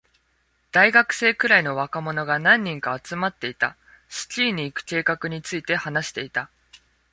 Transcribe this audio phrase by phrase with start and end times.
[0.71, 3.77] 大学生くらいの若者が何人か集まっていた。
[4.09, 6.49] スキーに行く計画について話していた。